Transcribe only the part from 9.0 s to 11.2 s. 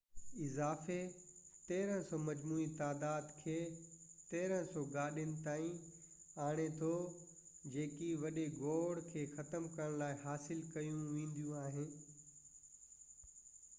کي ختم ڪرڻ لاءِ حاصل ڪيون